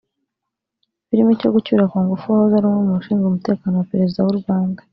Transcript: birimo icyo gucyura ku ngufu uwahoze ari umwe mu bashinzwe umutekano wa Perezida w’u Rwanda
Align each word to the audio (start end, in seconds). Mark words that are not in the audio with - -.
birimo 1.07 1.31
icyo 1.35 1.49
gucyura 1.55 1.83
ku 1.91 1.97
ngufu 2.03 2.25
uwahoze 2.27 2.53
ari 2.55 2.65
umwe 2.69 2.81
mu 2.85 2.91
bashinzwe 2.97 3.25
umutekano 3.27 3.75
wa 3.77 3.87
Perezida 3.91 4.19
w’u 4.25 4.39
Rwanda 4.41 4.81